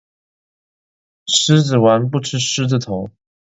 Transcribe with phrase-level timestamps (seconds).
[1.27, 3.11] 獅子丸不吃獅子頭